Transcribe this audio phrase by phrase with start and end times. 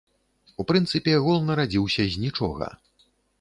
[0.61, 2.73] У прынцыпе, гол нарадзіўся з нічога.